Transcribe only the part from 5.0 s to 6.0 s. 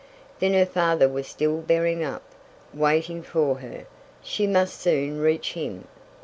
reach him!